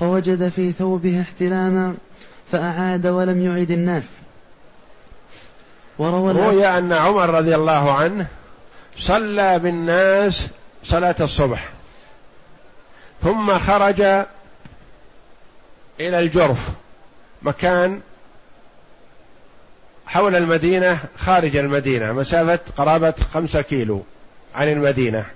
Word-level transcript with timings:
فوجد 0.00 0.48
في 0.48 0.72
ثوبه 0.72 1.20
احتلاما 1.20 1.94
فأعاد 2.52 3.06
ولم 3.06 3.42
يعد 3.42 3.70
الناس. 3.70 4.10
وروى 5.98 6.32
روي 6.32 6.66
أن 6.66 6.92
عمر 6.92 7.30
رضي 7.30 7.54
الله 7.54 7.92
عنه 7.92 8.26
صلى 8.98 9.58
بالناس 9.58 10.48
صلاة 10.84 11.16
الصبح 11.20 11.68
ثم 13.22 13.58
خرج 13.58 14.00
إلى 16.00 16.18
الجرف 16.18 16.68
مكان 17.42 18.00
حول 20.06 20.36
المدينة 20.36 21.00
خارج 21.18 21.56
المدينة 21.56 22.12
مسافة 22.12 22.58
قرابة 22.76 23.14
خمسة 23.34 23.62
كيلو 23.62 24.02
عن 24.54 24.68
المدينة. 24.68 25.26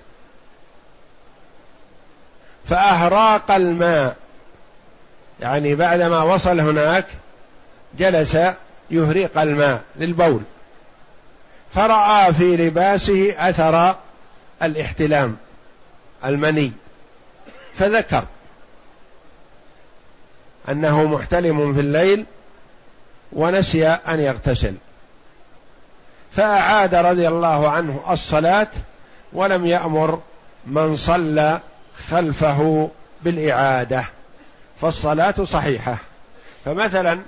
فأهراق 2.69 3.51
الماء 3.51 4.22
يعني 5.43 5.75
بعدما 5.75 6.21
وصل 6.21 6.59
هناك 6.59 7.05
جلس 7.97 8.37
يهريق 8.91 9.41
الماء 9.41 9.81
للبول. 9.95 10.41
فرأى 11.75 12.33
في 12.33 12.57
لباسه 12.57 13.49
أثر 13.49 13.95
الاحتلام 14.63 15.37
المني. 16.25 16.71
فذكر 17.75 18.23
أنه 20.69 21.03
محتلم 21.03 21.73
في 21.73 21.79
الليل 21.79 22.25
ونسي 23.31 23.87
أن 23.87 24.19
يغتسل. 24.19 24.73
فأعاد 26.35 26.95
رضي 26.95 27.27
الله 27.27 27.69
عنه 27.69 28.03
الصلاة 28.09 28.67
ولم 29.33 29.65
يأمر 29.65 30.21
من 30.65 30.95
صلى 30.95 31.59
خلفه 32.09 32.89
بالإعادة. 33.21 34.05
فالصلاة 34.81 35.43
صحيحة. 35.43 35.97
فمثلا 36.65 37.19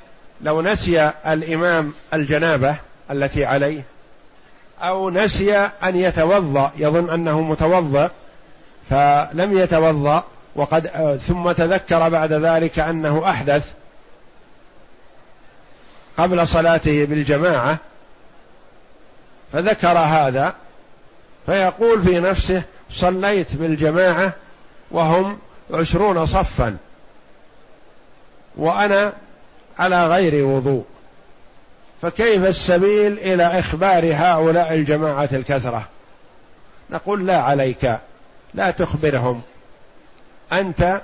لو 0.42 0.62
نسي 0.62 1.12
الإمام 1.28 1.94
الجنابة 2.14 2.76
التي 3.12 3.46
عليه 3.46 3.84
أو 4.80 5.10
نسي 5.10 5.58
أن 5.58 5.96
يتوضأ 5.96 6.72
يظن 6.78 7.10
أنه 7.10 7.42
متوضأ 7.42 8.10
فلم 8.90 9.58
يتوضأ 9.58 10.24
وقد 10.56 10.88
ثم 11.28 11.52
تذكر 11.52 12.10
بعد 12.10 12.34
ذلك 12.34 12.80
أنه 12.80 13.30
أحدث 13.30 13.72
قبل 16.18 16.48
صلاته 16.48 17.06
بالجماعة 17.06 17.78
فذكر 19.54 19.98
هذا 19.98 20.54
فيقول 21.46 22.02
في 22.02 22.20
نفسه 22.20 22.64
صليت 22.92 23.56
بالجماعة 23.56 24.34
وهم 24.92 25.40
عشرون 25.74 26.26
صفا. 26.26 26.78
وأنا 28.58 29.14
على 29.80 30.02
غير 30.02 30.46
وضوء. 30.46 30.86
فكيف 32.02 32.46
السبيل 32.46 33.20
إلى 33.20 33.60
إخبار 33.60 34.14
هؤلاء 34.14 34.74
الجماعة 34.74 35.30
الكثرة؟ 35.34 35.88
نقول 36.90 37.28
لا 37.28 37.42
عليك 37.42 37.98
لا 38.54 38.72
تخبرهم. 38.72 39.42
أنت 40.54 41.02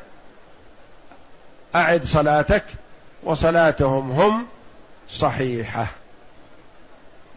أعد 1.75 2.03
صلاتك 2.03 2.63
وصلاتهم 3.23 4.11
هم 4.11 4.45
صحيحة. 5.11 5.87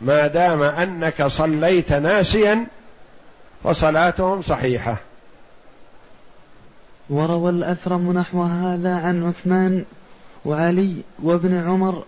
ما 0.00 0.26
دام 0.26 0.62
أنك 0.62 1.26
صليت 1.26 1.92
ناسيا 1.92 2.66
فصلاتهم 3.64 4.42
صحيحة. 4.42 4.96
وروى 7.10 7.50
الأثرم 7.50 8.12
نحو 8.12 8.42
هذا 8.42 8.94
عن 8.94 9.28
عثمان 9.28 9.84
وعلي 10.44 10.94
وابن 11.22 11.68
عمر 11.68 12.04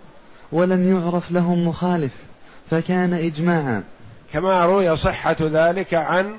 ولم 0.53 0.97
يعرف 0.97 1.31
لهم 1.31 1.69
مخالف 1.69 2.13
فكان 2.71 3.15
إجماعا. 3.15 3.83
كما 4.33 4.65
روي 4.65 4.97
صحة 4.97 5.37
ذلك 5.41 5.95
عن 5.95 6.37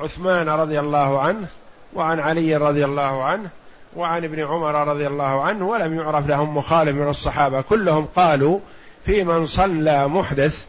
عثمان 0.00 0.48
رضي 0.48 0.80
الله 0.80 1.20
عنه 1.20 1.46
وعن 1.94 2.20
علي 2.20 2.56
رضي 2.56 2.84
الله 2.84 3.24
عنه 3.24 3.48
وعن 3.96 4.24
ابن 4.24 4.44
عمر 4.44 4.88
رضي 4.88 5.06
الله 5.06 5.42
عنه 5.42 5.68
ولم 5.68 6.00
يعرف 6.00 6.26
لهم 6.26 6.56
مخالف 6.56 6.96
من 6.96 7.08
الصحابة. 7.08 7.60
كلهم 7.60 8.06
قالوا 8.16 8.58
في 9.04 9.24
من 9.24 9.46
صلى 9.46 10.08
محدث 10.08 10.64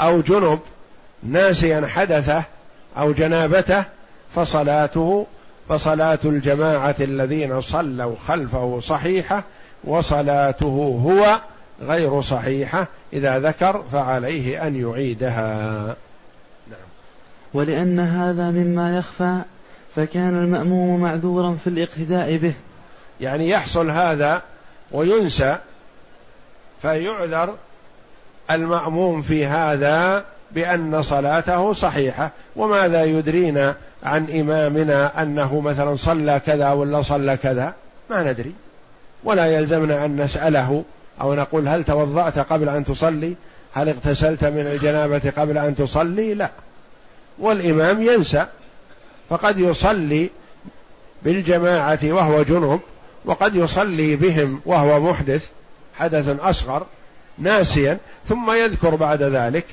أو 0.00 0.20
جنب 0.20 0.58
ناسيا 1.22 1.86
حدثه 1.86 2.42
أو 2.98 3.12
جنابته 3.12 3.84
فصلاته 4.34 5.26
فصلاة 5.68 6.18
الجماعة 6.24 6.94
الذين 7.00 7.60
صلوا 7.60 8.16
خلفه 8.26 8.80
صحيحة 8.80 9.44
وصلاته 9.84 11.00
هو 11.04 11.40
غير 11.82 12.20
صحيحة 12.20 12.88
إذا 13.12 13.38
ذكر 13.38 13.84
فعليه 13.92 14.66
أن 14.66 14.76
يعيدها. 14.76 15.82
نعم. 16.70 16.88
ولأن 17.54 18.00
هذا 18.00 18.50
مما 18.50 18.98
يخفى 18.98 19.38
فكان 19.96 20.42
المأموم 20.42 21.00
معذورا 21.00 21.56
في 21.64 21.66
الاقتداء 21.66 22.36
به. 22.36 22.54
يعني 23.20 23.48
يحصل 23.48 23.90
هذا 23.90 24.42
وينسى 24.92 25.58
فيعذر 26.82 27.54
المأموم 28.50 29.22
في 29.22 29.46
هذا 29.46 30.24
بأن 30.54 31.02
صلاته 31.02 31.72
صحيحة 31.72 32.30
وماذا 32.56 33.04
يدرينا 33.04 33.74
عن 34.02 34.30
إمامنا 34.30 35.22
أنه 35.22 35.60
مثلا 35.60 35.96
صلى 35.96 36.40
كذا 36.46 36.72
ولا 36.72 37.02
صلى 37.02 37.36
كذا؟ 37.36 37.74
ما 38.10 38.32
ندري. 38.32 38.52
ولا 39.24 39.46
يلزمنا 39.46 40.04
أن 40.04 40.20
نسأله 40.20 40.84
أو 41.20 41.34
نقول 41.34 41.68
هل 41.68 41.84
توضأت 41.84 42.38
قبل 42.38 42.68
أن 42.68 42.84
تصلي؟ 42.84 43.34
هل 43.72 43.88
اغتسلت 43.88 44.44
من 44.44 44.66
الجنابة 44.66 45.32
قبل 45.36 45.58
أن 45.58 45.76
تصلي؟ 45.76 46.34
لا. 46.34 46.50
والإمام 47.38 48.02
ينسى 48.02 48.46
فقد 49.30 49.58
يصلي 49.58 50.30
بالجماعة 51.22 51.98
وهو 52.02 52.42
جنب 52.42 52.80
وقد 53.24 53.54
يصلي 53.54 54.16
بهم 54.16 54.60
وهو 54.66 55.00
محدث 55.00 55.46
حدث 55.94 56.40
أصغر 56.40 56.86
ناسيا 57.38 57.98
ثم 58.28 58.52
يذكر 58.52 58.94
بعد 58.94 59.22
ذلك. 59.22 59.64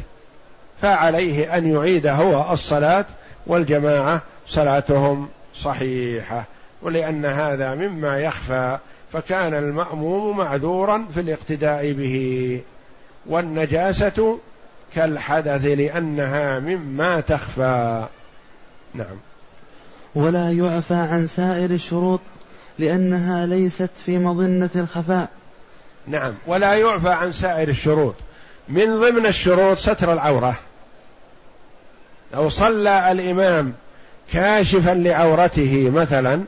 فعليه 0.81 1.57
أن 1.57 1.67
يعيد 1.67 2.07
هو 2.07 2.53
الصلاة 2.53 3.05
والجماعة 3.47 4.21
صلاتهم 4.47 5.29
صحيحة. 5.55 6.43
ولأن 6.81 7.25
هذا 7.25 7.75
مما 7.75 8.19
يخفى 8.19 8.77
فكان 9.13 9.53
المأموم 9.53 10.37
معذورا 10.37 11.05
في 11.13 11.19
الاقتداء 11.19 11.91
به. 11.91 12.59
والنجاسة 13.25 14.39
كالحدث 14.95 15.65
لأنها 15.65 16.59
مما 16.59 17.19
تخفى. 17.19 18.05
نعم. 18.93 19.17
ولا 20.15 20.51
يعفى 20.51 20.93
عن 20.93 21.27
سائر 21.27 21.71
الشروط 21.71 22.21
لأنها 22.79 23.45
ليست 23.45 23.89
في 24.05 24.17
مظنة 24.17 24.69
الخفاء. 24.75 25.29
نعم. 26.07 26.33
ولا 26.47 26.73
يعفى 26.73 27.09
عن 27.09 27.31
سائر 27.31 27.69
الشروط. 27.69 28.15
من 28.69 28.99
ضمن 28.99 29.25
الشروط 29.25 29.77
ستر 29.77 30.13
العورة. 30.13 30.59
لو 32.33 32.49
صلى 32.49 33.11
الإمام 33.11 33.73
كاشفا 34.33 34.89
لعورته 34.91 35.91
مثلا 35.95 36.43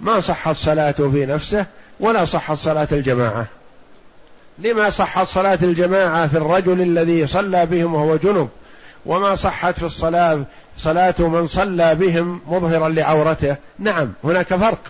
ما 0.00 0.20
صحت 0.20 0.56
صلاته 0.56 1.10
في 1.10 1.26
نفسه 1.26 1.66
ولا 2.00 2.24
صحت 2.24 2.56
صلاة 2.56 2.88
الجماعة. 2.92 3.46
لما 4.58 4.90
صحت 4.90 5.26
صلاة 5.26 5.58
الجماعة 5.62 6.26
في 6.26 6.36
الرجل 6.36 6.80
الذي 6.80 7.26
صلى 7.26 7.66
بهم 7.66 7.94
وهو 7.94 8.16
جنب 8.16 8.48
وما 9.06 9.34
صحت 9.34 9.78
في 9.78 9.86
الصلاة 9.86 10.42
صلاة 10.78 11.14
من 11.18 11.46
صلى 11.46 11.94
بهم 11.94 12.40
مظهرا 12.46 12.88
لعورته 12.88 13.56
نعم 13.78 14.12
هناك 14.24 14.54
فرق. 14.54 14.82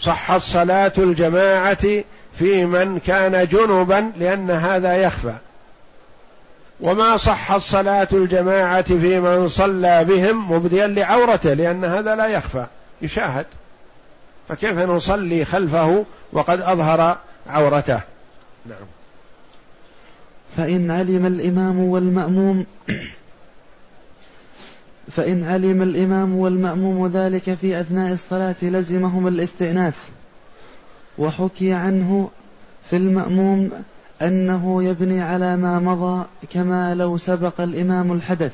صحت 0.00 0.40
صلاة 0.40 0.92
الجماعة 0.98 2.04
في 2.38 2.64
من 2.64 2.98
كان 2.98 3.46
جنبا 3.46 4.12
لأن 4.18 4.50
هذا 4.50 4.94
يخفى. 4.94 5.34
وما 6.80 7.16
صحت 7.16 7.60
صلاة 7.60 8.08
الجماعة 8.12 8.82
في 8.82 9.20
من 9.20 9.48
صلى 9.48 10.04
بهم 10.04 10.52
مبديا 10.52 10.86
لعورته 10.86 11.52
لأن 11.52 11.84
هذا 11.84 12.16
لا 12.16 12.26
يخفى 12.26 12.66
يشاهد. 13.02 13.46
فكيف 14.48 14.78
نصلي 14.78 15.44
خلفه 15.44 16.04
وقد 16.32 16.60
أظهر 16.60 17.16
عورته؟ 17.46 18.00
نعم. 18.66 18.86
فإن 20.56 20.90
علم 20.90 21.26
الإمام 21.26 21.78
والمأموم 21.78 22.66
فإن 25.12 25.44
علم 25.44 25.82
الإمام 25.82 26.36
والمأموم 26.36 27.06
ذلك 27.06 27.54
في 27.60 27.80
أثناء 27.80 28.12
الصلاة 28.12 28.54
لزمهم 28.62 29.28
الاستئناف 29.28 29.94
وحكي 31.18 31.72
عنه 31.72 32.30
في 32.90 32.96
المأموم 32.96 33.70
أنه 34.22 34.84
يبني 34.84 35.22
على 35.22 35.56
ما 35.56 35.78
مضى 35.78 36.24
كما 36.54 36.94
لو 36.94 37.18
سبق 37.18 37.60
الإمام 37.60 38.12
الحدث. 38.12 38.52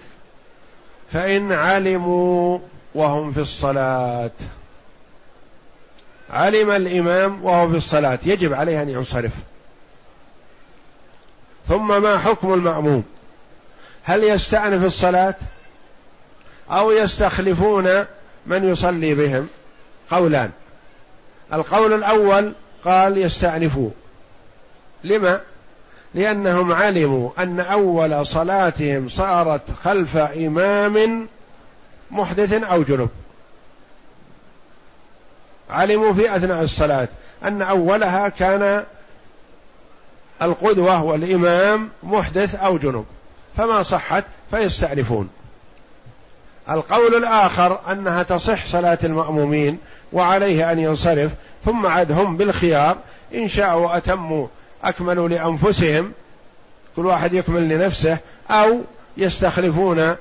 فإن 1.12 1.52
علموا 1.52 2.58
وهم 2.94 3.32
في 3.32 3.40
الصلاة. 3.40 4.30
علم 6.30 6.70
الإمام 6.70 7.44
وهو 7.44 7.70
في 7.70 7.76
الصلاة. 7.76 8.18
يجب 8.24 8.52
عليه 8.52 8.82
أن 8.82 8.88
ينصرف. 8.88 9.32
ثم 11.68 12.02
ما 12.02 12.18
حكم 12.18 12.54
المأموم؟ 12.54 13.04
هل 14.02 14.24
يستأنف 14.24 14.84
الصلاة؟ 14.84 15.34
أو 16.70 16.92
يستخلفون 16.92 18.04
من 18.46 18.64
يصلي 18.68 19.14
بهم؟ 19.14 19.48
قولان. 20.10 20.50
القول 21.52 21.92
الأول 21.92 22.52
قال 22.84 23.18
يستأنفوا. 23.18 23.90
لما؟ 25.04 25.40
لأنهم 26.14 26.72
علموا 26.72 27.30
أن 27.38 27.60
أول 27.60 28.26
صلاتهم 28.26 29.08
صارت 29.08 29.62
خلف 29.84 30.16
إمام 30.16 31.26
محدث 32.10 32.52
أو 32.52 32.82
جنب. 32.82 33.08
علموا 35.70 36.12
في 36.12 36.36
أثناء 36.36 36.62
الصلاة 36.62 37.08
أن 37.44 37.62
أولها 37.62 38.28
كان 38.28 38.84
القدوة 40.42 41.02
والإمام 41.02 41.88
محدث 42.02 42.54
أو 42.54 42.78
جنب. 42.78 43.04
فما 43.56 43.82
صحت 43.82 44.24
فيستأنفون. 44.50 45.28
القول 46.70 47.14
الآخر 47.14 47.80
أنها 47.90 48.22
تصح 48.22 48.66
صلاة 48.66 48.98
المأمومين 49.04 49.78
وعليه 50.12 50.72
أن 50.72 50.78
ينصرف 50.78 51.30
ثم 51.64 51.86
عد 51.86 52.12
هم 52.12 52.36
بالخيار 52.36 52.96
إن 53.34 53.48
شاءوا 53.48 53.96
أتموا 53.96 54.46
أكملوا 54.84 55.28
لأنفسهم 55.28 56.12
كل 56.96 57.06
واحد 57.06 57.34
يكمل 57.34 57.68
لنفسه 57.68 58.18
أو 58.50 58.80
يستخلفون 59.16 60.16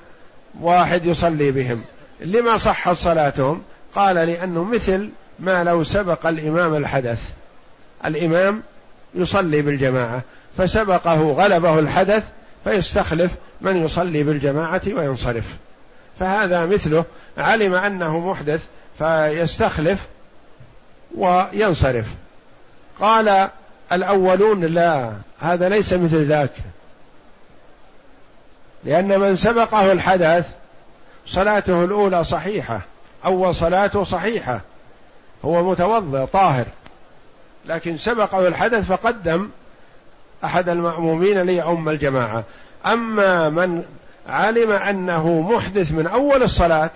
واحد 0.61 1.05
يصلي 1.05 1.51
بهم. 1.51 1.81
لما 2.21 2.57
صحت 2.57 2.95
صلاتهم؟ 2.95 3.61
قال 3.95 4.15
لأنه 4.15 4.63
مثل 4.63 5.09
ما 5.39 5.63
لو 5.63 5.83
سبق 5.83 6.25
الإمام 6.25 6.75
الحدث. 6.75 7.29
الإمام 8.05 8.63
يصلي 9.15 9.61
بالجماعة 9.61 10.21
فسبقه 10.57 11.31
غلبه 11.31 11.79
الحدث 11.79 12.23
فيستخلف 12.63 13.31
من 13.61 13.85
يصلي 13.85 14.23
بالجماعة 14.23 14.81
وينصرف. 14.87 15.45
فهذا 16.19 16.65
مثله 16.65 17.05
علم 17.37 17.73
أنه 17.73 18.19
محدث 18.19 18.63
فيستخلف 18.99 19.99
وينصرف. 21.17 22.05
قال 22.99 23.49
الأولون 23.91 24.65
لا 24.65 25.11
هذا 25.39 25.69
ليس 25.69 25.93
مثل 25.93 26.23
ذاك. 26.23 26.51
لأن 28.83 29.19
من 29.19 29.35
سبقه 29.35 29.91
الحدث 29.91 30.49
صلاته 31.27 31.83
الأولى 31.83 32.23
صحيحة 32.23 32.81
أول 33.25 33.55
صلاته 33.55 34.03
صحيحة 34.03 34.61
هو 35.45 35.71
متوضئ 35.71 36.25
طاهر. 36.25 36.65
لكن 37.65 37.97
سبقه 37.97 38.47
الحدث 38.47 38.85
فقدم 38.85 39.49
أحد 40.43 40.69
المأمومين 40.69 41.41
ليؤم 41.41 41.89
الجماعة. 41.89 42.43
أما 42.85 43.49
من 43.49 43.83
علم 44.29 44.71
أنه 44.71 45.41
محدث 45.41 45.91
من 45.91 46.07
أول 46.07 46.43
الصلاة 46.43 46.89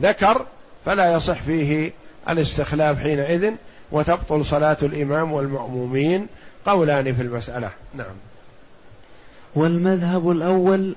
ذكر 0.00 0.46
فلا 0.86 1.12
يصح 1.12 1.42
فيه 1.42 1.92
الاستخلاف 2.28 3.02
حينئذ. 3.02 3.54
وتبطل 3.92 4.44
صلاة 4.44 4.76
الإمام 4.82 5.32
والمأمومين 5.32 6.26
قولان 6.66 7.14
في 7.14 7.22
المسألة. 7.22 7.70
نعم. 7.94 8.14
والمذهب 9.54 10.30
الأول 10.30 10.94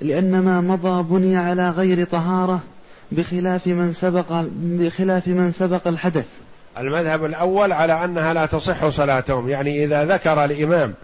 لأن 0.00 0.40
ما 0.40 0.60
مضى 0.60 1.02
بني 1.02 1.36
على 1.36 1.70
غير 1.70 2.04
طهارة 2.04 2.60
بخلاف 3.12 3.66
من 3.66 3.92
سبق 3.92 4.44
بخلاف 4.52 5.28
من 5.28 5.52
سبق 5.52 5.88
الحدث. 5.88 6.26
المذهب 6.78 7.24
الأول 7.24 7.72
على 7.72 8.04
أنها 8.04 8.32
لا 8.32 8.46
تصح 8.46 8.88
صلاتهم 8.88 9.48
يعني 9.48 9.84
إذا 9.84 10.04
ذكر 10.04 10.44
الإمام 10.44 10.94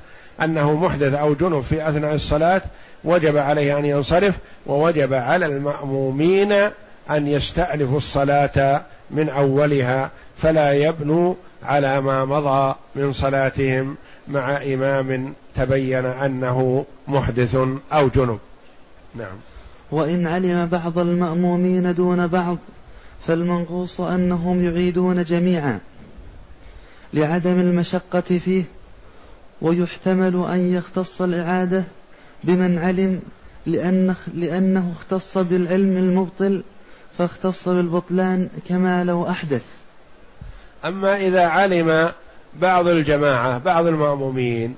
أنه 0.42 0.74
محدث 0.74 1.14
أو 1.14 1.34
جنب 1.34 1.60
في 1.60 1.88
أثناء 1.88 2.14
الصلاة 2.14 2.62
وجب 3.04 3.38
عليه 3.38 3.78
أن 3.78 3.84
ينصرف 3.84 4.34
ووجب 4.66 5.14
على 5.14 5.46
المأمومين 5.46 6.52
أن 7.10 7.26
يستأنفوا 7.26 7.96
الصلاة 7.96 8.80
من 9.10 9.28
أولها 9.28 10.10
فلا 10.44 10.72
يبنوا 10.72 11.34
على 11.62 12.00
ما 12.00 12.24
مضى 12.24 12.74
من 12.96 13.12
صلاتهم 13.12 13.96
مع 14.28 14.62
إمام 14.62 15.34
تبين 15.54 16.06
أنه 16.06 16.84
محدث 17.08 17.56
أو 17.92 18.08
جنب. 18.08 18.38
نعم. 19.14 19.36
وإن 19.90 20.26
علم 20.26 20.66
بعض 20.66 20.98
المأمومين 20.98 21.94
دون 21.94 22.26
بعض 22.26 22.58
فالمنقوص 23.26 24.00
أنهم 24.00 24.64
يعيدون 24.64 25.22
جميعا 25.24 25.78
لعدم 27.14 27.60
المشقة 27.60 28.20
فيه 28.20 28.64
ويحتمل 29.62 30.44
أن 30.50 30.74
يختص 30.74 31.22
الإعادة 31.22 31.84
بمن 32.44 32.78
علم 32.78 33.20
لأن 33.66 34.14
لأنه 34.34 34.92
اختص 34.96 35.38
بالعلم 35.38 35.96
المبطل 35.96 36.62
فاختص 37.18 37.68
بالبطلان 37.68 38.48
كما 38.68 39.04
لو 39.04 39.28
أحدث. 39.28 39.62
أما 40.84 41.16
إذا 41.16 41.46
علم 41.46 42.12
بعض 42.54 42.88
الجماعة 42.88 43.58
بعض 43.58 43.86
المأمومين 43.86 44.76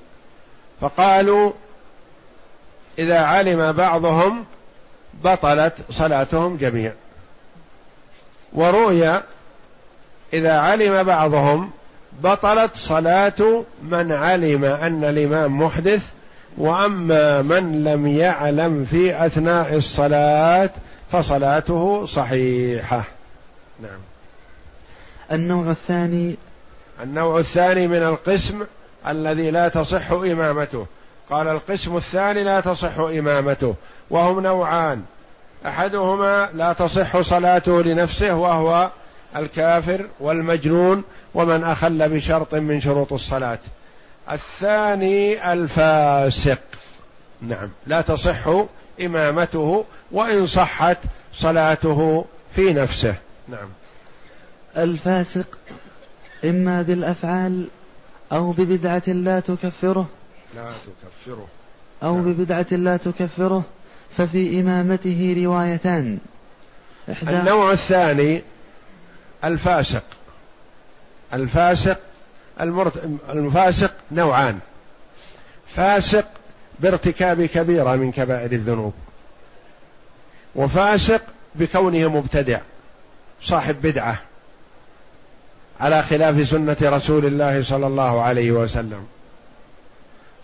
فقالوا 0.81 1.53
إذا 2.99 3.19
علم 3.19 3.73
بعضهم 3.73 4.45
بطلت 5.25 5.73
صلاتهم 5.91 6.57
جميع. 6.57 6.93
وروي 8.53 9.21
إذا 10.33 10.53
علم 10.53 11.03
بعضهم 11.03 11.71
بطلت 12.23 12.77
صلاة 12.77 13.65
من 13.83 14.13
علم 14.13 14.65
أن 14.65 15.05
الإمام 15.05 15.61
محدث 15.61 16.11
وأما 16.59 17.43
من 17.43 17.85
لم 17.85 18.07
يعلم 18.07 18.85
في 18.91 19.27
أثناء 19.27 19.75
الصلاة 19.75 20.71
فصلاته 21.13 22.07
صحيحة. 22.07 23.05
نعم. 23.83 24.16
النوع 25.33 25.71
الثاني 25.71 26.37
النوع 27.03 27.39
الثاني 27.39 27.87
من 27.87 28.03
القسم 28.03 28.65
الذي 29.09 29.51
لا 29.51 29.69
تصح 29.69 30.11
إمامته. 30.11 30.87
قال 31.31 31.49
القسم 31.49 31.97
الثاني 31.97 32.45
لا 32.45 32.61
تصح 32.61 32.99
إمامته. 32.99 33.75
وهم 34.11 34.41
نوعان. 34.41 35.03
أحدهما 35.67 36.49
لا 36.55 36.73
تصح 36.73 37.21
صلاته 37.21 37.83
لنفسه 37.83 38.35
وهو 38.35 38.91
الكافر 39.37 40.07
والمجنون 40.21 41.05
ومن 41.35 41.65
أخل 41.65 42.09
بشرط 42.09 42.55
من 42.55 42.81
شروط 42.81 43.13
الصلاة. 43.13 43.59
الثاني 44.33 45.53
الفاسق. 45.53 46.59
نعم. 47.43 47.69
لا 47.87 48.01
تصح 48.01 48.65
إمامته 49.01 49.85
وإن 50.13 50.47
صحت 50.47 50.99
صلاته 51.35 52.25
في 52.55 52.73
نفسه. 52.73 53.15
نعم. 53.49 53.69
الفاسق 54.77 55.59
إما 56.45 56.83
بالأفعال 56.83 57.67
أو 58.33 58.53
ببدعة 58.53 59.03
لا 59.07 59.41
تكفره. 59.41 60.09
لا 60.55 60.63
تكفره. 60.63 61.47
أو 62.03 62.17
نعم. 62.17 62.33
ببدعة 62.33 62.67
لا 62.71 62.97
تكفره 62.97 63.63
ففي 64.17 64.61
إمامته 64.61 65.45
روايتان. 65.45 66.19
إحدى 67.13 67.31
النوع 67.31 67.73
الثاني 67.73 68.43
الفاسق. 69.45 70.03
الفاسق 71.33 72.01
المرت... 72.61 72.93
الفاسق 73.31 73.95
نوعان. 74.13 74.59
فاسق 75.69 76.29
بارتكاب 76.81 77.45
كبيرة 77.45 77.97
من 77.97 78.13
كبائر 78.13 78.53
الذنوب 78.53 78.95
وفاسق 80.55 81.23
بكونه 81.55 82.09
مبتدع 82.09 82.61
صاحب 83.43 83.83
بدعة. 83.83 84.21
على 85.81 86.03
خلاف 86.03 86.49
سنة 86.49 86.77
رسول 86.83 87.27
الله 87.27 87.63
صلى 87.63 87.87
الله 87.87 88.23
عليه 88.23 88.53
وسلم. 88.53 89.07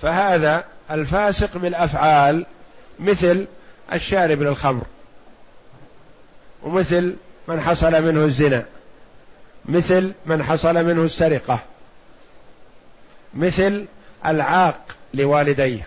فهذا 0.03 0.65
الفاسق 0.91 1.57
بالأفعال 1.59 2.47
مثل 3.01 3.47
الشارب 3.93 4.43
للخمر 4.43 4.83
ومثل 6.63 7.17
من 7.49 7.61
حصل 7.61 8.03
منه 8.03 8.25
الزنا 8.25 8.65
مثل 9.65 10.13
من 10.27 10.43
حصل 10.43 10.85
منه 10.85 11.03
السرقة 11.03 11.61
مثل 13.35 13.85
العاق 14.27 14.81
لوالديه 15.15 15.87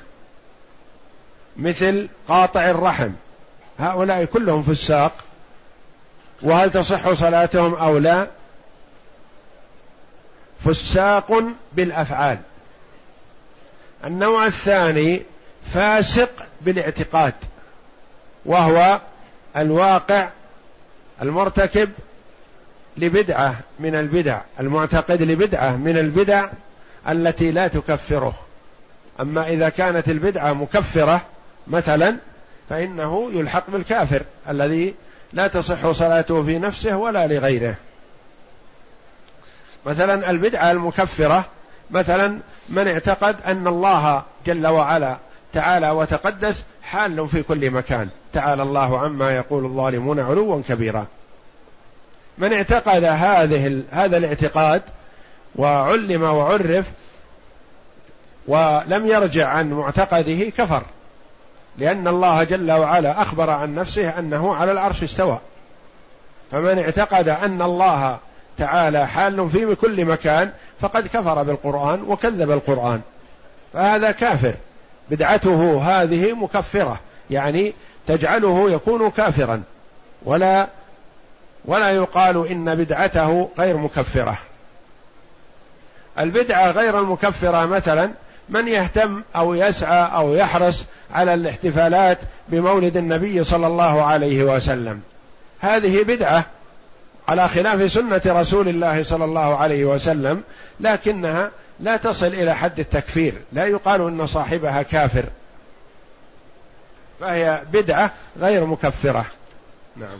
مثل 1.58 2.08
قاطع 2.28 2.70
الرحم. 2.70 3.10
هؤلاء 3.80 4.26
كلهم 4.26 4.64
فساق 4.64 5.12
وهل 6.42 6.72
تصح 6.72 7.14
صلاتهم 7.14 7.74
أو 7.74 7.98
لا؟ 7.98 8.28
فساق 10.66 11.44
بالأفعال. 11.74 12.38
النوع 14.06 14.46
الثاني 14.46 15.22
فاسق 15.74 16.30
بالاعتقاد 16.62 17.34
وهو 18.46 19.02
الواقع 19.58 20.30
المرتكب 21.22 21.90
لبدعة 22.98 23.56
من 23.80 23.96
البدع 23.96 24.42
المعتقد 24.60 25.22
لبدعة 25.22 25.76
من 25.76 25.98
البدع 25.98 26.48
التي 27.10 27.52
لا 27.52 27.68
تكفره. 27.68 28.34
أما 29.20 29.48
إذا 29.48 29.70
كانت 29.70 30.10
البدعة 30.10 30.54
مكفرة 30.54 31.22
مثلا 31.68 32.16
فإنه 32.70 33.32
يلحق 33.34 33.70
بالكافر 33.70 34.22
الذي 34.50 34.94
لا 35.34 35.48
تصح 35.48 35.92
صلاته 35.92 36.44
في 36.44 36.60
نفسه 36.60 36.98
ولا 36.98 37.28
لغيره. 37.28 37.76
مثلا 39.86 40.30
البدعة 40.30 40.72
المكفرة 40.72 41.46
مثلا 41.92 42.40
من 42.70 42.88
اعتقد 42.88 43.36
أن 43.46 43.68
الله 43.68 44.24
جل 44.46 44.68
وعلا 44.68 45.18
تعالى 45.54 45.90
وتقدس 45.90 46.64
حال 46.84 47.28
في 47.28 47.44
كل 47.44 47.72
مكان. 47.72 48.10
تعالى 48.34 48.64
الله 48.64 49.00
عما 49.00 49.36
يقول 49.36 49.66
الظالمون 49.66 50.20
علوا 50.20 50.62
كبيرا. 50.70 51.06
من 52.38 52.54
اعتقد 52.54 53.04
هذه 53.04 53.84
هذا 53.92 54.18
الاعتقاد 54.18 54.82
وعلم 55.56 56.24
وعرف 56.24 56.86
ولم 58.48 59.08
يرجع 59.08 59.48
عن 59.48 59.70
معتقده 59.70 60.50
كفر. 60.50 60.84
لأن 61.78 62.08
الله 62.08 62.44
جل 62.44 62.72
وعلا 62.72 63.22
أخبر 63.22 63.50
عن 63.50 63.76
نفسه 63.76 64.20
أنه 64.20 64.56
على 64.56 64.72
العرش 64.72 65.04
استوى. 65.04 65.40
فمن 66.52 66.80
اعتقد 66.80 67.30
أن 67.30 67.62
الله 67.62 68.18
تعالى 68.58 69.08
حال 69.08 69.50
في 69.50 69.76
كل 69.76 70.06
مكان 70.06 70.52
فقد 70.82 71.08
كفر 71.08 71.44
بالقرآن 71.44 72.02
وكذب 72.02 72.52
القرآن. 72.52 73.02
فهذا 73.74 74.12
كافر. 74.12 74.54
بدعته 75.12 75.82
هذه 75.84 76.34
مكفرة. 76.34 77.00
يعني 77.30 77.74
تجعله 78.08 78.72
يكون 78.72 79.10
كافرا. 79.10 79.64
ولا 80.24 80.68
ولا 81.66 81.92
يقال 81.92 82.48
إن 82.48 82.76
بدعته 82.76 83.50
غير 83.60 83.78
مكفرة. 83.78 84.38
البدعة 86.20 86.72
غير 86.72 87.00
المكفرة 87.00 87.66
مثلا 87.66 88.12
من 88.50 88.68
يهتم 88.68 89.24
أو 89.36 89.54
يسعى 89.54 90.10
أو 90.16 90.34
يحرص 90.34 90.86
على 91.14 91.34
الاحتفالات 91.34 92.18
بمولد 92.50 92.98
النبي 92.98 93.44
صلى 93.44 93.68
الله 93.68 94.04
عليه 94.04 94.44
وسلم. 94.44 95.02
هذه 95.60 96.04
بدعة 96.04 96.46
على 97.28 97.48
خلاف 97.48 97.92
سنة 97.92 98.22
رسول 98.26 98.68
الله 98.68 99.04
صلى 99.04 99.26
الله 99.26 99.58
عليه 99.58 99.86
وسلم 99.86 100.44
لكنها 100.80 101.52
لا 101.80 101.98
تصل 101.98 102.28
إلى 102.28 102.56
حد 102.56 102.80
التكفير 102.80 103.34
لا 103.54 103.66
يقال 103.66 104.02
إن 104.02 104.28
صاحبها 104.28 104.82
كافر. 104.82 105.26
فهي 107.20 107.62
بدعة 107.74 108.12
غير 108.40 108.66
مكفرة. 108.66 109.26
نعم. 109.96 110.18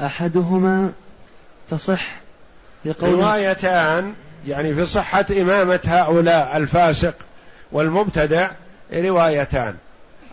أحدهما 0.00 0.92
تصح 1.70 2.06
لقول 2.84 3.14
روايتان 3.14 4.14
يعني 4.46 4.74
في 4.74 4.86
صحة 4.86 5.26
إمامة 5.30 5.80
هؤلاء 5.84 6.56
الفاسق 6.56 7.14
والمبتدع 7.72 8.50
روايتان. 8.92 9.76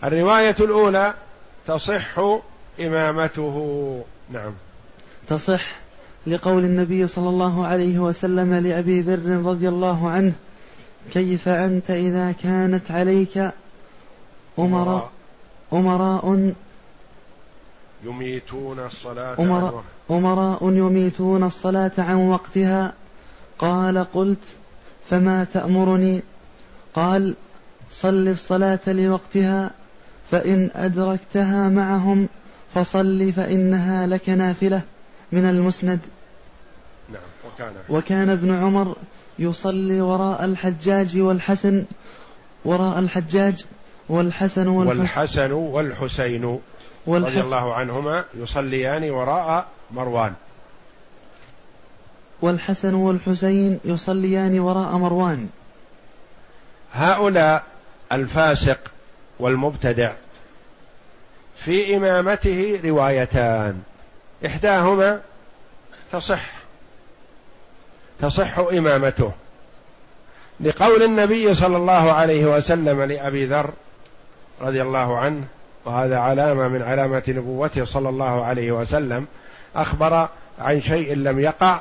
الرواية 0.04 0.56
الأولى 0.60 1.14
تصح 1.66 2.18
إمامته. 2.80 4.04
نعم. 4.30 4.52
تصح 5.28 5.82
لقول 6.26 6.64
النبي 6.64 7.06
صلى 7.06 7.28
الله 7.28 7.66
عليه 7.66 7.98
وسلم 7.98 8.54
لأبي 8.54 9.00
ذر 9.00 9.42
رضي 9.46 9.68
الله 9.68 10.10
عنه 10.10 10.32
كيف 11.12 11.48
أنت 11.48 11.90
إذا 11.90 12.32
كانت 12.32 12.90
عليك 12.90 13.52
أمراء 14.58 15.10
أمراء. 15.72 16.52
يميتون 18.04 18.78
الصلاة 18.78 19.34
أمراء, 19.38 19.84
أمراء 20.10 20.70
يميتون 20.70 21.44
الصلاة 21.44 21.92
عن 21.98 22.14
وقتها. 22.14 22.92
قال 23.58 24.06
قلت 24.14 24.44
فما 25.10 25.44
تأمرني؟ 25.44 26.22
قال 26.94 27.34
صل 27.90 28.28
الصلاة 28.28 28.80
لوقتها 28.86 29.70
فإن 30.30 30.70
أدركتها 30.74 31.68
معهم 31.68 32.28
فصل 32.74 33.32
فإنها 33.32 34.06
لك 34.06 34.28
نافلة. 34.28 34.82
من 35.32 35.44
المسند. 35.44 36.00
نعم 37.12 37.22
وكان. 37.46 37.72
وكان 37.88 38.30
ابن 38.30 38.54
عمر 38.54 38.96
يصلي 39.38 40.00
وراء 40.00 40.44
الحجاج 40.44 41.18
والحسن 41.18 41.84
وراء 42.64 42.98
الحجاج 42.98 43.64
والحسن 44.08 44.68
والحسن, 44.68 45.00
والحسن 45.00 45.52
والحسين 45.52 46.60
رضي 47.08 47.40
الله 47.40 47.74
عنهما 47.74 48.24
يصليان 48.34 49.10
وراء 49.10 49.66
مروان. 49.90 50.32
والحسن 52.42 52.94
والحسين 52.94 53.80
يصليان 53.84 54.60
وراء 54.60 54.96
مروان. 54.96 55.48
هؤلاء 56.92 57.64
الفاسق 58.12 58.78
والمبتدع 59.38 60.12
في 61.56 61.96
إمامته 61.96 62.80
روايتان. 62.84 63.82
إحداهما 64.46 65.20
تصح 66.12 66.42
تصح 68.20 68.58
إمامته. 68.58 69.32
لقول 70.60 71.02
النبي 71.02 71.54
صلى 71.54 71.76
الله 71.76 72.12
عليه 72.12 72.56
وسلم 72.56 73.02
لأبي 73.02 73.46
ذر 73.46 73.70
رضي 74.60 74.82
الله 74.82 75.18
عنه 75.18 75.44
وهذا 75.84 76.18
علامة 76.18 76.68
من 76.68 76.82
علامة 76.82 77.22
نبوته 77.28 77.84
صلى 77.84 78.08
الله 78.08 78.44
عليه 78.44 78.72
وسلم 78.72 79.26
أخبر 79.76 80.28
عن 80.58 80.80
شيء 80.80 81.14
لم 81.14 81.40
يقع 81.40 81.78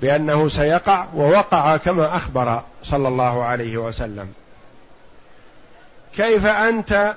بأنه 0.00 0.48
سيقع 0.48 1.06
ووقع 1.14 1.76
كما 1.76 2.16
أخبر 2.16 2.62
صلى 2.82 3.08
الله 3.08 3.44
عليه 3.44 3.76
وسلم. 3.76 4.32
كيف 6.16 6.46
أنت 6.46 7.14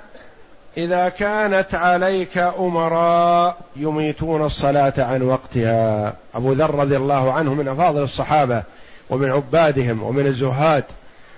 إذا 0.78 1.10
كانت 1.10 1.76
عليك 1.76 2.38
أمراء 2.38 3.58
يميتون 3.76 4.46
الصلاة 4.46 4.94
عن 4.98 5.22
وقتها. 5.22 6.14
أبو 6.36 6.52
ذر 6.52 6.76
رضي 6.76 6.98
الله 6.98 7.34
عنه 7.34 7.54
من 7.54 7.68
أفاضل 7.68 8.04
الصحابة 8.04 8.64
ومن 9.10 9.30
عبادهم 9.30 10.04
ومن 10.04 10.28
الزهاد 10.28 10.84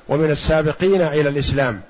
ومن 0.09 0.31
السابقين 0.31 1.01
إلى 1.01 1.29
الإسلام. 1.29 1.81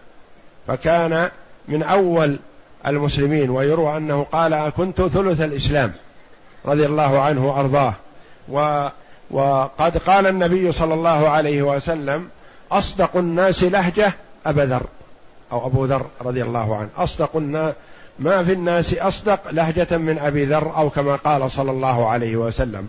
فكان 0.67 1.29
من 1.67 1.83
أول 1.83 2.39
المسلمين 2.87 3.49
ويروى 3.49 3.97
أنه 3.97 4.23
قال 4.23 4.69
كنت 4.77 5.01
ثلث 5.01 5.41
الإسلام 5.41 5.91
رضي 6.65 6.85
الله 6.85 7.19
عنه 7.19 7.47
وأرضاه. 7.47 7.93
و 8.49 8.87
وقد 9.31 9.97
قال 9.97 10.27
النبي 10.27 10.71
صلى 10.71 10.93
الله 10.93 11.29
عليه 11.29 11.61
وسلم 11.61 12.29
أصدق 12.71 13.17
الناس 13.17 13.63
لهجة 13.63 14.13
أبا 14.45 14.61
ذر. 14.61 14.83
أو 15.51 15.67
أبو 15.67 15.85
ذر 15.85 16.05
رضي 16.21 16.43
الله 16.43 16.77
عنه. 16.77 16.89
أصدق 16.97 17.37
ما 18.19 18.43
في 18.43 18.53
الناس 18.53 18.93
أصدق 18.93 19.51
لهجة 19.51 19.97
من 19.97 20.19
أبي 20.19 20.45
ذر 20.45 20.77
أو 20.77 20.89
كما 20.89 21.15
قال 21.15 21.51
صلى 21.51 21.71
الله 21.71 22.09
عليه 22.09 22.35
وسلم. 22.35 22.87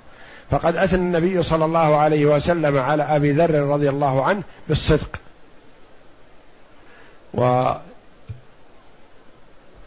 فقد 0.51 0.77
أثنى 0.77 0.99
النبي 0.99 1.43
صلى 1.43 1.65
الله 1.65 1.97
عليه 1.97 2.27
وسلم 2.27 2.79
على 2.79 3.03
أبي 3.03 3.33
ذر 3.33 3.55
رضي 3.55 3.89
الله 3.89 4.25
عنه 4.25 4.43
بالصدق. 4.69 5.17
و 7.35 7.73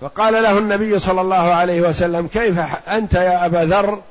فقال 0.01 0.33
له 0.33 0.57
النبي 0.57 0.99
صلى 0.99 1.21
الله 1.21 1.35
عليه 1.35 1.81
وسلم 1.81 2.27
كيف 2.27 2.59
أنت 2.89 3.13
يا 3.13 3.45
أبا 3.45 3.57
ذر؟ 3.57 4.01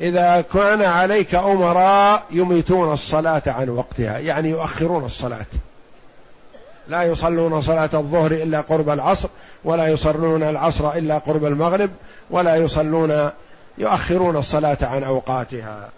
إذا 0.00 0.44
كان 0.52 0.82
عليك 0.82 1.34
أمراء 1.34 2.22
يميتون 2.30 2.92
الصلاة 2.92 3.42
عن 3.46 3.68
وقتها. 3.68 4.18
يعني 4.18 4.50
يؤخرون 4.50 5.04
الصلاة. 5.04 5.46
لا 6.90 7.02
يصلون 7.02 7.60
صلاة 7.60 7.90
الظهر 7.94 8.32
إلا 8.32 8.60
قرب 8.60 8.88
العصر 8.88 9.28
ولا 9.64 9.88
يصلون 9.88 10.42
العصر 10.42 10.92
إلا 10.92 11.18
قرب 11.18 11.44
المغرب 11.44 11.90
ولا 12.30 12.56
يصلون 12.56 13.30
يؤخرون 13.78 14.36
الصلاة 14.36 14.78
عن 14.82 15.02
أوقاتها. 15.02 15.88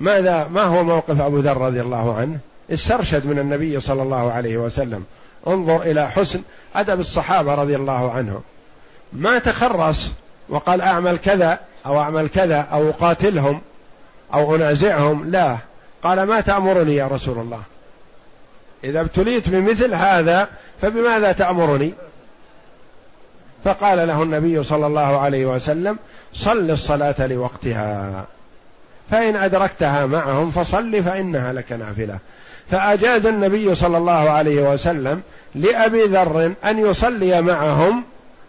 ماذا 0.00 0.48
ما 0.48 0.62
هو 0.62 0.84
موقف 0.84 1.20
أبو 1.20 1.38
ذر 1.38 1.56
رضي 1.56 1.80
الله 1.80 2.16
عنه؟ 2.16 2.38
استرشد 2.72 3.26
من 3.26 3.38
النبي 3.38 3.80
صلى 3.80 4.02
الله 4.02 4.32
عليه 4.32 4.56
وسلم. 4.56 5.04
انظر 5.46 5.82
إلى 5.82 6.10
حسن 6.10 6.42
أدب 6.74 7.00
الصحابة 7.00 7.54
رضي 7.54 7.76
الله 7.76 8.12
عنهم. 8.12 8.40
ما 9.12 9.38
تخرص 9.38 10.12
وقال 10.48 10.80
أعمل 10.80 11.16
كذا 11.16 11.58
أو 11.86 12.00
أعمل 12.00 12.28
كذا 12.28 12.60
أو 12.60 12.90
أقاتلهم 12.90 13.60
أو 14.34 14.56
أنازعهم 14.56 15.30
لا. 15.30 15.56
قال 16.02 16.22
ما 16.22 16.40
تأمرني 16.40 16.94
يا 16.94 17.06
رسول 17.06 17.38
الله؟ 17.38 17.62
إذا 18.84 19.00
ابتليت 19.00 19.48
بمثل 19.48 19.94
هذا 19.94 20.48
فبماذا 20.82 21.32
تأمرني؟ 21.32 21.92
فقال 23.64 24.08
له 24.08 24.22
النبي 24.22 24.64
صلى 24.64 24.86
الله 24.86 25.18
عليه 25.20 25.46
وسلم 25.46 25.98
صل 26.34 26.70
الصلاة 26.70 27.26
لوقتها. 27.26 28.24
فإن 29.10 29.36
أدركتها 29.36 30.06
معهم 30.06 30.50
فصل 30.50 31.02
فإنها 31.02 31.52
لك 31.52 31.72
نافلة. 31.72 32.18
فأجاز 32.70 33.26
النبي 33.26 33.74
صلى 33.74 33.96
الله 33.96 34.30
عليه 34.30 34.72
وسلم 34.72 35.22
لأبي 35.54 36.02
ذر 36.02 36.52
أن 36.64 36.78
يصلي 36.78 37.42
معهم 37.42 38.04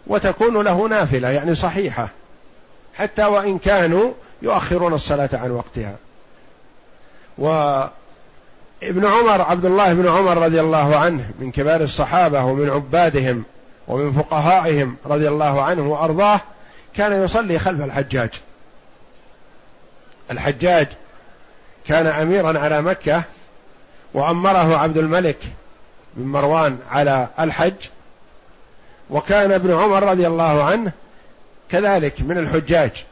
وتكون 0.08 0.62
له 0.62 0.88
نافلة 0.88 1.30
يعني 1.30 1.56
صحيحة 1.56 2.10
حتى 2.96 3.26
وإن 3.26 3.58
كانوا 3.58 4.12
يؤخرون 4.42 4.94
الصلاة 4.94 5.30
عن 5.34 5.52
وقتها. 5.52 5.96
وابن 8.84 9.06
عمر 9.06 9.42
عبد 9.42 9.66
الله 9.66 9.94
بن 9.94 10.08
عمر 10.08 10.38
رضي 10.38 10.62
الله 10.62 10.96
عنه 10.96 11.32
من 11.40 11.52
كبار 11.52 11.82
الصحابة 11.82 12.44
ومن 12.44 12.70
عبادهم 12.70 13.44
ومن 13.88 14.14
فقهائهم 14.14 14.96
رضي 15.06 15.28
الله 15.28 15.62
عنه 15.62 15.88
وأرضاه 15.88 16.42
كان 16.96 17.24
يصلي 17.24 17.60
خلف 17.60 17.82
الحجاج. 17.82 18.30
الحجاج 20.32 20.88
كان 21.88 22.08
اميرا 22.08 22.60
على 22.60 22.82
مكة 22.82 23.24
وأمره 24.14 24.78
عبد 24.78 24.98
الملك 24.98 25.38
بن 26.14 26.28
مروان 26.28 26.78
على 26.92 27.28
الحج 27.40 27.90
وكان 29.10 29.52
ابن 29.52 29.74
عمر 29.74 30.04
رضي 30.04 30.28
الله 30.28 30.64
عنه 30.64 30.92
كذلك 31.70 32.22
من 32.22 32.38
الحجاج. 32.38 33.06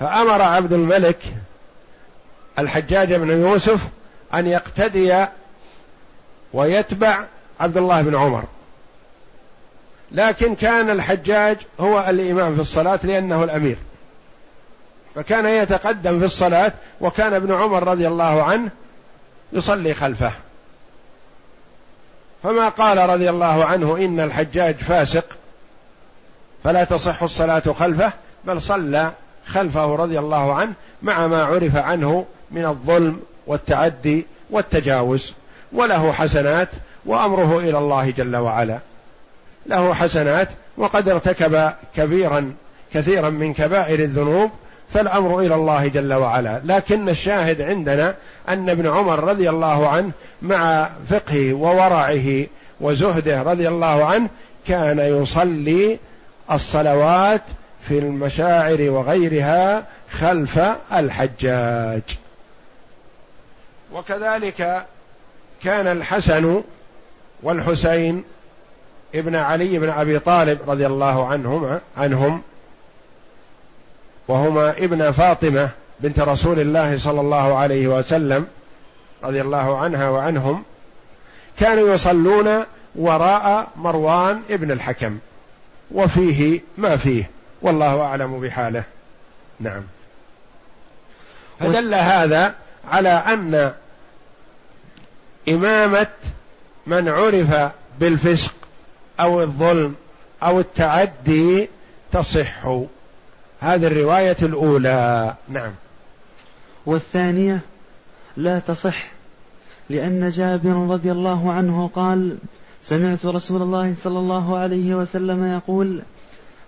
فأمر 0.00 0.42
عبد 0.42 0.72
الملك 0.72 1.18
الحجاج 2.58 3.14
بن 3.14 3.30
يوسف 3.30 3.80
أن 4.34 4.46
يقتدي 4.46 5.26
ويتبع 6.52 7.24
عبد 7.60 7.76
الله 7.76 8.02
بن 8.02 8.16
عمر. 8.16 8.44
لكن 10.12 10.54
كان 10.54 10.90
الحجاج 10.90 11.56
هو 11.80 12.06
الإمام 12.08 12.54
في 12.54 12.60
الصلاة 12.60 13.00
لأنه 13.04 13.44
الأمير. 13.44 13.76
فكان 15.14 15.46
يتقدم 15.46 16.18
في 16.18 16.24
الصلاة 16.24 16.72
وكان 17.00 17.34
ابن 17.34 17.52
عمر 17.52 17.88
رضي 17.88 18.08
الله 18.08 18.42
عنه 18.42 18.70
يصلي 19.52 19.94
خلفه. 19.94 20.32
فما 22.42 22.68
قال 22.68 22.98
رضي 22.98 23.30
الله 23.30 23.64
عنه 23.64 23.96
إن 23.96 24.20
الحجاج 24.20 24.74
فاسق 24.76 25.38
فلا 26.64 26.84
تصح 26.84 27.22
الصلاة 27.22 27.60
خلفه 27.60 28.12
بل 28.44 28.62
صلى 28.62 29.12
خلفه 29.46 29.96
رضي 29.96 30.18
الله 30.18 30.54
عنه 30.54 30.72
مع 31.02 31.26
ما 31.26 31.42
عرف 31.42 31.76
عنه 31.76 32.26
من 32.50 32.64
الظلم 32.64 33.20
والتعدي 33.46 34.26
والتجاوز 34.50 35.34
وله 35.72 36.12
حسنات 36.12 36.68
وأمره 37.06 37.58
إلى 37.58 37.78
الله 37.78 38.10
جل 38.10 38.36
وعلا. 38.36 38.78
له 39.66 39.94
حسنات 39.94 40.48
وقد 40.76 41.08
ارتكب 41.08 41.72
كبيرا 41.96 42.54
كثيرا 42.94 43.30
من 43.30 43.54
كبائر 43.54 43.98
الذنوب 43.98 44.50
فالأمر 44.94 45.40
إلى 45.40 45.54
الله 45.54 45.88
جل 45.88 46.12
وعلا. 46.12 46.60
لكن 46.64 47.08
الشاهد 47.08 47.60
عندنا 47.60 48.14
أن 48.48 48.70
ابن 48.70 48.86
عمر 48.86 49.24
رضي 49.24 49.50
الله 49.50 49.88
عنه 49.88 50.10
مع 50.42 50.90
فقهه 51.10 51.52
وورعه 51.52 52.46
وزهده 52.80 53.42
رضي 53.42 53.68
الله 53.68 54.04
عنه 54.04 54.28
كان 54.66 54.98
يصلي 54.98 55.98
الصلوات 56.50 57.42
في 57.88 57.98
المشاعر 57.98 58.90
وغيرها 58.90 59.84
خلف 60.10 60.60
الحجاج. 60.92 62.02
وكذلك 63.92 64.86
كان 65.62 65.86
الحسن 65.86 66.62
والحسين 67.42 68.24
ابن 69.14 69.36
علي 69.36 69.78
بن 69.78 69.90
أبي 69.90 70.18
طالب 70.18 70.58
رضي 70.70 70.86
الله 70.86 71.26
عنهما 71.26 71.80
عنهم 71.96 72.42
وهما 74.28 74.70
ابن 74.70 75.10
فاطمة 75.10 75.68
بنت 76.00 76.20
رسول 76.20 76.60
الله 76.60 76.98
صلى 76.98 77.20
الله 77.20 77.58
عليه 77.58 77.86
وسلم 77.86 78.46
رضي 79.24 79.40
الله 79.40 79.78
عنها 79.78 80.08
وعنهم 80.08 80.62
كانوا 81.58 81.94
يصلون 81.94 82.64
وراء 82.94 83.68
مروان 83.76 84.42
ابن 84.50 84.70
الحكم 84.70 85.18
وفيه 85.90 86.60
ما 86.78 86.96
فيه 86.96 87.30
والله 87.62 88.00
أعلم 88.00 88.40
بحاله. 88.40 88.82
نعم. 89.60 89.82
فدل 91.60 91.94
هذا 91.94 92.54
على 92.90 93.08
أن 93.08 93.72
إمامة 95.48 96.06
من 96.86 97.08
عرف 97.08 97.72
بالفسق 98.00 98.54
أو 99.20 99.42
الظلم 99.42 99.94
أو 100.42 100.60
التعدي 100.60 101.68
تصح. 102.12 102.66
هذه 103.60 103.86
الرواية 103.86 104.36
الأولى. 104.42 105.34
نعم. 105.48 105.72
والثانية 106.86 107.60
لا 108.36 108.58
تصح 108.58 109.06
لأن 109.90 110.28
جابر 110.30 110.86
رضي 110.90 111.12
الله 111.12 111.52
عنه 111.52 111.90
قال 111.94 112.36
سمعت 112.82 113.26
رسول 113.26 113.62
الله 113.62 113.94
صلى 114.02 114.18
الله 114.18 114.58
عليه 114.58 114.94
وسلم 114.94 115.44
يقول 115.44 116.00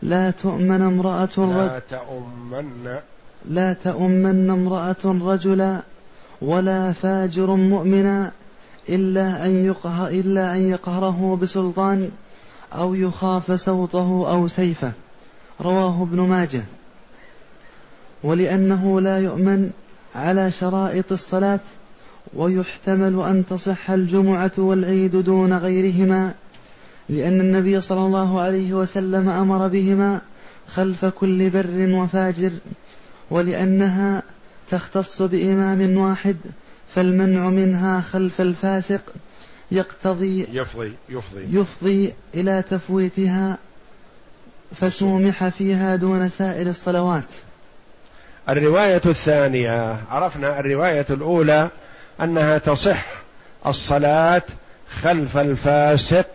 لا 0.03 0.31
تؤمن 0.31 0.83
امرأة 0.83 1.29
لا 1.37 1.81
تؤمن. 1.91 2.97
لا 3.51 3.73
تؤمن 3.73 4.51
امرأة 4.51 5.05
رجلا 5.05 5.81
ولا 6.43 6.93
فاجر 6.93 7.51
مؤمنا 7.51 8.33
إلا 8.89 9.47
أن 9.47 9.65
يقهر 9.67 10.09
إلا 10.09 10.53
أن 10.53 10.71
يقهره 10.71 11.39
بسلطان 11.43 12.11
أو 12.73 12.95
يخاف 12.95 13.61
سوطه 13.61 14.31
أو 14.31 14.49
سيفه. 14.49 14.93
رواه 15.61 16.03
ابن 16.03 16.21
ماجه. 16.21 16.63
ولأنه 18.23 19.01
لا 19.01 19.19
يؤمن 19.19 19.71
على 20.15 20.51
شرائط 20.51 21.13
الصلاة 21.13 21.61
ويحتمل 22.35 23.21
أن 23.21 23.45
تصح 23.51 23.91
الجمعة 23.91 24.53
والعيد 24.59 25.17
دون 25.17 25.53
غيرهما 25.53 26.35
لأن 27.09 27.41
النبي 27.41 27.81
صلى 27.81 28.01
الله 28.01 28.41
عليه 28.41 28.75
وسلم 28.75 29.29
أمر 29.29 29.69
بهما 29.69 30.21
خلف 30.69 31.05
كل 31.05 31.51
بر 31.51 31.95
وفاجر 31.95 32.53
ولأنها 33.31 34.23
تختص 34.71 35.23
بإمام 35.23 35.97
واحد 35.97 36.37
فالمنع 36.95 37.49
منها 37.49 38.01
خلف 38.01 38.41
الفاسق 38.41 39.01
يقتضي 39.71 40.47
يفضي 40.53 40.93
يفضي. 41.09 41.59
يفضي 41.59 42.13
إلى 42.35 42.65
تفويتها 42.71 43.59
فسومح 44.81 45.49
فيها 45.49 45.97
دون 45.97 46.29
سائر 46.29 46.67
الصلوات. 46.67 47.25
الرواية 48.49 49.03
الثانية 49.07 49.97
عرفنا 50.11 50.61
الرواية 50.61 51.07
الأولى 51.11 51.69
أنها 52.21 52.59
تصح 52.59 53.07
الصلاة 53.67 54.43
خلف 55.03 55.37
الفاسق 55.37 56.27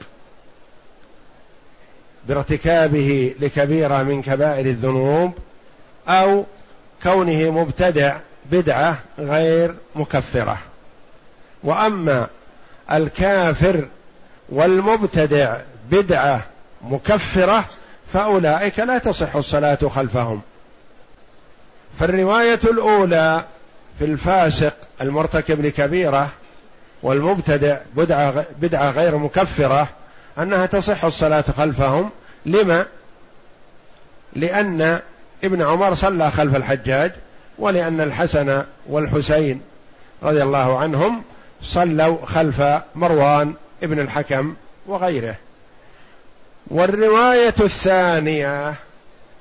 بارتكابه 2.28 3.36
لكبيرة 3.40 4.04
من 4.04 4.22
كبائر 4.22 4.66
الذنوب 4.66 5.34
أو 6.08 6.46
كونه 7.04 7.50
مبتدع 7.50 8.18
بدعة 8.52 8.98
غير 9.20 9.76
مكفرة. 9.96 10.58
وأما 11.64 12.28
الكافر 12.92 13.86
والمبتدع 14.50 15.58
بدعة 15.92 16.42
مكفرة 16.82 17.66
فأولئك 18.14 18.80
لا 18.80 18.98
تصح 18.98 19.36
الصلاة 19.36 19.76
خلفهم. 19.76 20.42
فالرواية 22.00 22.60
الأولى 22.64 23.44
في 24.00 24.06
الفاسق 24.06 24.74
المرتكب 25.02 25.66
لكبيرة 25.66 26.30
والمبتدع 27.04 27.78
بدعة, 27.96 28.46
بدعة 28.60 28.92
غير 28.92 29.18
مكفرة 29.18 29.88
أنها 30.40 30.66
تصح 30.66 31.06
الصلاة 31.06 31.42
خلفهم. 31.58 32.10
لما؟ 32.46 32.86
لأن 34.34 35.00
ابن 35.44 35.62
عمر 35.62 35.96
صلى 35.96 36.32
خلف 36.32 36.56
الحجاج 36.56 37.12
ولأن 37.60 38.02
الحسن 38.02 38.64
والحسين 38.88 39.62
رضي 40.24 40.44
الله 40.44 40.80
عنهم 40.80 41.24
صلوا 41.64 42.26
خلف 42.26 42.64
مروان 42.96 43.54
ابن 43.84 44.00
الحكم 44.00 44.56
وغيره. 44.88 45.36
والرواية 46.68 47.54
الثانية 47.60 48.76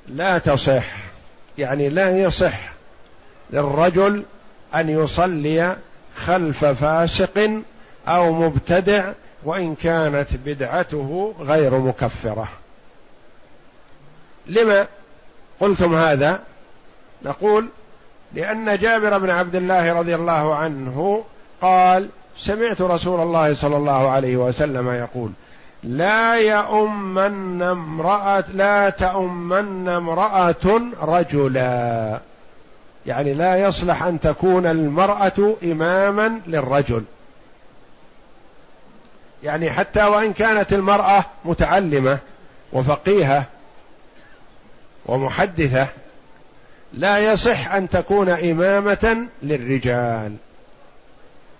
لا 0.08 0.38
تصح 0.38 0.84
يعني 1.58 1.88
لا 1.88 2.18
يصح 2.18 2.72
للرجل 3.50 4.22
أن 4.74 4.88
يصلي 4.88 5.76
خلف 6.16 6.64
فاسق 6.64 7.50
أو 8.08 8.32
مبتدع 8.32 9.12
وإن 9.44 9.74
كانت 9.74 10.28
بدعته 10.44 11.34
غير 11.40 11.78
مكفرة. 11.78 12.48
لما 14.46 14.86
قلتم 15.60 15.94
هذا؟ 15.94 16.40
نقول 17.22 17.68
لأن 18.34 18.78
جابر 18.78 19.18
بن 19.18 19.30
عبد 19.30 19.54
الله 19.54 19.92
رضي 19.92 20.14
الله 20.14 20.54
عنه 20.54 21.24
قال 21.62 22.08
سمعت 22.38 22.80
رسول 22.80 23.20
الله 23.20 23.54
صلى 23.54 23.76
الله 23.76 24.10
عليه 24.10 24.36
وسلم 24.36 24.88
يقول 24.90 25.30
لا 25.82 26.34
يؤمن 26.34 27.62
امرأة 27.62 28.44
لا 28.54 28.90
تؤمن 28.90 29.88
امرأة 29.88 30.82
رجلا. 31.02 32.18
يعني 33.06 33.34
لا 33.34 33.56
يصلح 33.56 34.02
أن 34.02 34.20
تكون 34.20 34.66
المرأة 34.66 35.54
إماما 35.62 36.40
للرجل. 36.46 37.04
يعني 39.42 39.70
حتى 39.70 40.04
وإن 40.04 40.32
كانت 40.32 40.72
المرأة 40.72 41.24
متعلمة 41.44 42.18
وفقيهة 42.72 43.44
ومحدثة 45.06 45.86
لا 46.94 47.18
يصح 47.18 47.72
أن 47.72 47.88
تكون 47.88 48.28
إمامة 48.28 49.26
للرجال 49.42 50.32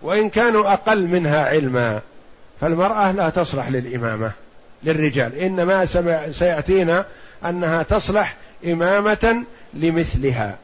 وإن 0.02 0.30
كانوا 0.30 0.72
أقل 0.72 1.06
منها 1.06 1.44
علما 1.44 2.00
فالمرأة 2.60 3.12
لا 3.12 3.30
تصلح 3.30 3.68
للإمامة 3.68 4.32
للرجال 4.82 5.34
إنما 5.34 5.86
سيأتينا 6.30 7.04
أنها 7.44 7.82
تصلح 7.82 8.36
إمامة 8.66 9.42
لمثلها 9.74 10.56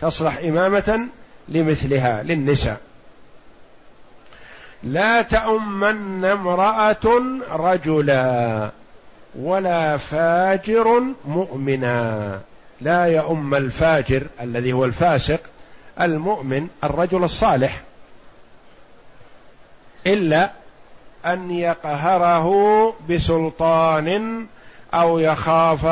تصلح 0.00 0.38
إمامة 0.38 1.06
لمثلها 1.48 2.22
للنساء. 2.22 2.80
لا 4.82 5.22
تؤمن 5.22 6.24
امرأة 6.24 7.22
رجلا 7.50 8.70
ولا 9.38 9.96
فاجر 9.96 11.02
مؤمنا. 11.24 12.40
لا 12.80 13.04
يؤم 13.04 13.54
الفاجر 13.54 14.26
الذي 14.40 14.72
هو 14.72 14.84
الفاسق 14.84 15.40
المؤمن 16.00 16.68
الرجل 16.84 17.24
الصالح 17.24 17.80
إلا 20.06 20.50
أن 21.26 21.50
يقهره 21.50 22.48
بسلطان 23.10 24.46
أو 24.94 25.18
يخاف 25.18 25.86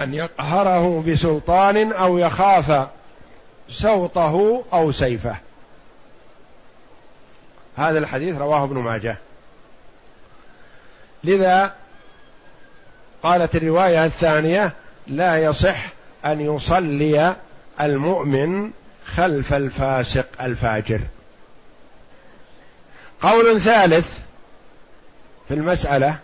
أن 0.00 0.14
يقهره 0.14 1.04
بسلطان 1.06 1.92
أو 1.92 2.18
يخاف 2.18 2.88
سوطه 3.68 4.62
أو 4.72 4.92
سيفه. 4.92 5.36
هذا 7.76 7.98
الحديث 7.98 8.38
رواه 8.38 8.64
ابن 8.64 8.78
ماجه. 8.78 9.16
لذا 11.24 11.74
قالت 13.22 13.56
الرواية 13.56 14.04
الثانية 14.04 14.72
لا 15.06 15.36
يصح 15.36 15.76
أن 16.24 16.40
يصلي 16.40 17.36
المؤمن 17.80 18.70
خلف 19.06 19.54
الفاسق 19.54 20.26
الفاجر. 20.40 21.00
قول 23.22 23.60
ثالث 23.60 24.18
في 25.48 25.54
المسألة 25.54 26.18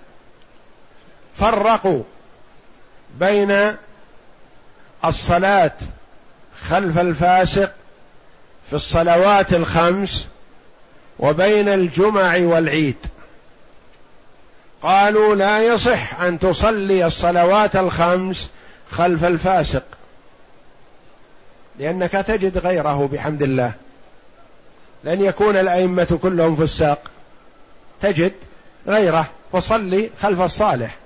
فرقوا 1.38 2.02
بين 3.18 3.76
الصلاة 5.04 5.72
خلف 6.68 6.98
الفاسق 6.98 7.72
في 8.70 8.76
الصلوات 8.76 9.52
الخمس 9.52 10.26
وبين 11.18 11.68
الجمع 11.68 12.36
والعيد. 12.36 12.96
قالوا 14.82 15.34
لا 15.34 15.60
يصح 15.60 16.20
أن 16.20 16.38
تصلي 16.38 17.06
الصلوات 17.06 17.76
الخمس 17.76 18.50
خلف 18.90 19.24
الفاسق. 19.24 19.83
لأنك 21.79 22.11
تجد 22.12 22.59
غيره 22.59 23.09
بحمد 23.12 23.42
الله. 23.42 23.72
لن 25.05 25.20
يكون 25.20 25.57
الأئمة 25.57 26.18
كلهم 26.22 26.57
فساق. 26.57 26.98
تجد 28.03 28.33
غيره 28.87 29.31
فصلي 29.53 30.11
خلف 30.20 30.40
الصالح. 30.40 30.96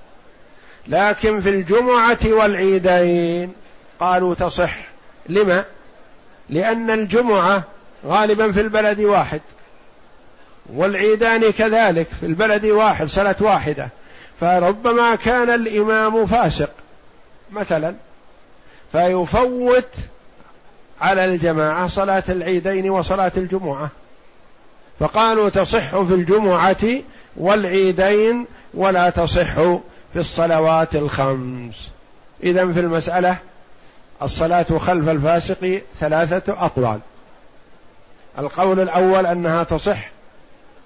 لكن 0.89 1.41
في 1.41 1.49
الجمعة 1.49 2.19
والعيدين 2.25 3.53
قالوا 4.01 4.35
تصح. 4.35 4.77
لما؟ 5.29 5.65
لأن 6.51 6.91
الجمعة 6.91 7.63
غالبا 8.07 8.53
في 8.53 8.61
البلد 8.61 9.01
واحد. 9.01 9.41
والعيدان 10.75 11.51
كذلك 11.51 12.07
في 12.21 12.27
البلد 12.27 12.65
واحد 12.65 13.07
سنة 13.07 13.37
واحدة. 13.41 13.89
فربما 14.41 15.15
كان 15.15 15.55
الإمام 15.55 16.27
فاسق. 16.27 16.71
مثلا 17.55 17.95
فيفوت 18.93 19.89
على 21.01 21.25
الجماعة 21.25 21.89
صلاة 21.89 22.23
العيدين 22.29 22.91
وصلاة 22.91 23.33
الجمعة. 23.37 23.91
فقالوا 25.01 25.49
تصح 25.49 26.03
في 26.03 26.15
الجمعة 26.15 26.87
والعيدين 27.37 28.47
ولا 28.75 29.11
تصح 29.11 29.55
في 30.13 30.17
الصلوات 30.17 30.97
الخمس. 30.97 31.91
إذا 32.43 32.73
في 32.73 32.81
المسألة 32.81 33.39
الصلاة 34.23 34.79
خلف 34.79 35.09
الفاسق 35.09 35.83
ثلاثة 36.01 36.53
أقوال. 36.53 37.01
القول 38.39 38.81
الأول 38.81 39.27
أنها 39.27 39.63
تصح 39.63 40.11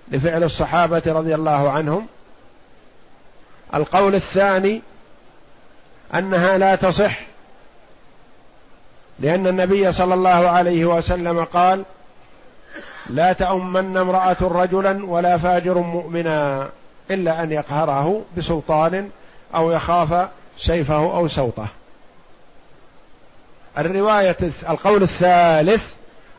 لفعل 0.08 0.44
الصحابة 0.44 1.02
رضي 1.06 1.34
الله 1.34 1.70
عنهم. 1.70 2.06
القول 3.74 4.14
الثاني 4.14 4.82
أنها 6.14 6.58
لا 6.58 6.74
تصح. 6.74 7.20
لأن 9.18 9.46
النبي 9.46 9.92
صلى 9.92 10.14
الله 10.14 10.48
عليه 10.48 10.84
وسلم 10.84 11.44
قال 11.44 11.84
لا 13.10 13.32
تؤمن 13.32 13.96
امرأة 13.96 14.36
رجلا 14.40 15.06
ولا 15.06 15.38
فاجر 15.38 15.78
مؤمنا 15.78 16.68
إلا 17.10 17.42
أن 17.42 17.52
يقهره 17.52 18.22
بسلطان 18.36 19.10
أو 19.54 19.72
يخاف 19.72 20.28
سيفه 20.58 21.16
أو 21.16 21.28
سوطه. 21.28 21.68
الرواية 23.78 24.36
القول 24.68 25.02
الثالث 25.02 25.92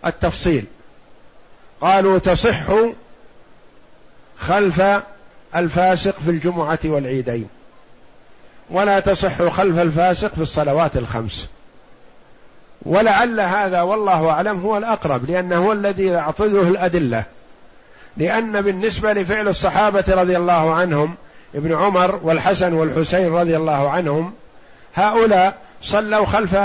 التفصيل. 0.06 0.66
قالوا 1.82 2.20
تصح 2.20 2.74
خلف 4.38 4.82
الفاسق 5.56 6.20
في 6.20 6.32
الجمعة 6.32 6.80
والعيدين. 6.86 7.50
ولا 8.72 9.00
تصح 9.00 9.44
خلف 9.44 9.80
الفاسق 9.80 10.34
في 10.34 10.42
الصلوات 10.42 10.98
الخمس. 10.98 11.48
ولعل 12.82 13.40
هذا 13.40 13.82
والله 13.82 14.30
أعلم 14.30 14.60
هو 14.60 14.78
الأقرب 14.78 15.30
لأنه 15.30 15.66
هو 15.66 15.72
الذي 15.72 16.06
يعطيه 16.06 16.62
الأدلة. 16.62 17.24
لأن 18.18 18.62
بالنسبة 18.62 19.14
لفعل 19.14 19.48
الصحابة 19.48 20.04
رضي 20.08 20.38
الله 20.38 20.74
عنهم 20.74 21.16
ابن 21.56 21.76
عمر 21.76 22.20
والحسن 22.24 22.74
والحسين 22.74 23.34
رضي 23.34 23.58
الله 23.58 23.90
عنهم 23.90 24.34
هؤلاء 24.96 25.58
صلوا 25.84 26.26
خلف 26.26 26.56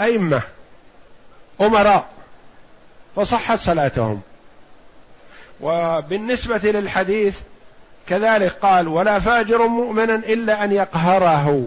أئمة 0.00 0.40
أمراء 1.60 2.04
فصحت 3.16 3.58
صلاتهم. 3.58 4.20
وبالنسبة 5.60 6.70
للحديث 6.70 7.38
كذلك 8.08 8.52
قال 8.52 8.88
ولا 8.88 9.18
فاجر 9.18 9.66
مؤمنا 9.66 10.14
إلا 10.14 10.64
أن 10.64 10.72
يقهره. 10.72 11.66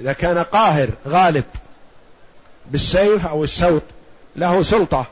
إذا 0.00 0.12
كان 0.12 0.38
قاهر 0.38 0.88
غالب 1.08 1.44
بالسيف 2.70 3.26
أو 3.26 3.44
السوط 3.44 3.82
له 4.36 4.62
سلطة. 4.62 5.06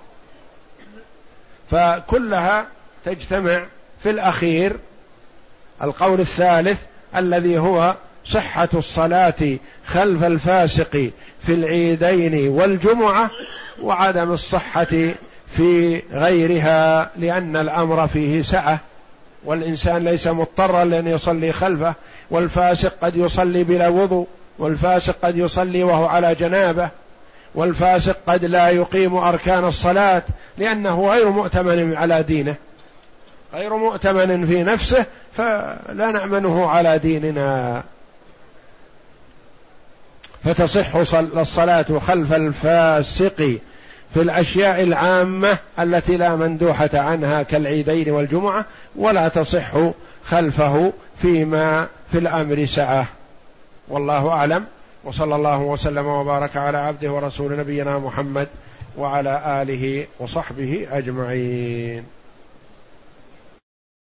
فكلها 1.71 2.67
تجتمع 3.05 3.65
في 4.03 4.11
الأخير 4.11 4.77
القول 5.83 6.21
الثالث 6.21 6.83
الذي 7.17 7.59
هو 7.59 7.95
صحة 8.25 8.69
الصلاة 8.75 9.59
خلف 9.87 10.25
الفاسق 10.25 11.11
في 11.43 11.55
العيدين 11.55 12.49
والجمعة 12.49 13.31
وعدم 13.83 14.33
الصحة 14.33 15.15
في 15.57 16.03
غيرها 16.13 17.11
لأن 17.17 17.57
الأمر 17.57 18.09
فيه 18.09 18.43
سعة. 18.43 18.81
والإنسان 19.45 20.05
ليس 20.05 20.29
مضطرا 20.29 20.85
لأن 20.85 21.07
يصلي 21.07 21.53
خلفه 21.53 21.95
والفاسق 22.31 22.95
قد 23.03 23.17
يصلي 23.17 23.65
بلا 23.65 23.89
وضوء 23.89 24.27
والفاسق 24.59 25.17
قد 25.23 25.39
يصلي 25.39 25.83
وهو 25.83 26.07
على 26.07 26.35
جنابه 26.35 26.89
والفاسق 27.55 28.17
قد 28.27 28.45
لا 28.45 28.69
يقيم 28.69 29.15
أركان 29.15 29.65
الصلاة 29.65 30.23
لأنه 30.59 31.09
غير 31.09 31.31
مؤتمن 31.31 31.97
على 31.97 32.23
دينه. 32.23 32.55
غير 33.55 33.77
مؤتمن 33.77 34.47
في 34.47 34.63
نفسه 34.63 35.07
فلا 35.37 36.11
نأمنه 36.11 36.67
على 36.67 36.99
ديننا. 36.99 37.83
فتصح 40.45 40.97
الصلاة 41.37 41.99
خلف 41.99 42.33
الفاسق. 42.33 43.59
في 44.15 44.23
الأشياء 44.23 44.83
العامة 44.83 45.59
التي 45.79 46.17
لا 46.17 46.37
مندوحة 46.37 46.91
عنها 46.95 47.43
كالعيدين 47.43 48.11
والجمعة 48.11 48.65
ولا 48.97 49.29
تصح 49.29 49.71
خلفه 50.25 50.93
فيما 51.17 51.87
في 52.13 52.19
الأمر 52.19 52.67
سعة. 52.67 53.07
والله 53.89 54.29
أعلم. 54.29 54.65
وصلى 55.05 55.37
الله 55.37 55.59
وسلم 55.59 56.07
وبارك 56.07 56.57
على 56.57 56.79
عبده 56.79 57.13
ورسول 57.13 57.59
نبينا 57.59 57.99
محمد 57.99 58.49
وعلى 58.97 59.63
آله 59.63 60.07
وصحبه 60.19 60.87
أجمعين. 60.93 62.05